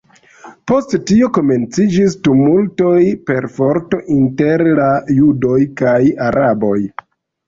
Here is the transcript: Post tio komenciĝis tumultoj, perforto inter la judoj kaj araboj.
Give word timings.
Post 0.69 0.93
tio 1.09 1.27
komenciĝis 1.37 2.15
tumultoj, 2.27 3.01
perforto 3.27 3.99
inter 4.15 4.63
la 4.79 4.87
judoj 5.19 5.59
kaj 5.83 5.99
araboj. 6.29 6.75